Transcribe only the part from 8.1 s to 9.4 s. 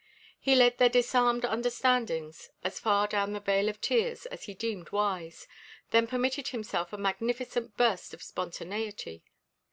of spontaneity.